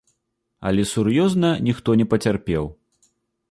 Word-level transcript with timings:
Але 0.69 0.85
сур'ёзна 0.93 1.51
ніхто 1.69 1.97
не 2.01 2.07
пацярпеў. 2.13 2.63